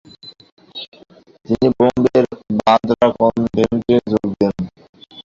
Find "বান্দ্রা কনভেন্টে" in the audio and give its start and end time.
2.59-3.95